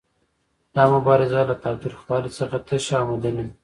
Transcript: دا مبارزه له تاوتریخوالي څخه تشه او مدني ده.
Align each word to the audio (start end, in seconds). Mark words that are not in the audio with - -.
دا 0.75 0.83
مبارزه 0.95 1.39
له 1.49 1.55
تاوتریخوالي 1.63 2.31
څخه 2.39 2.55
تشه 2.67 2.93
او 3.01 3.05
مدني 3.11 3.43
ده. 3.49 3.53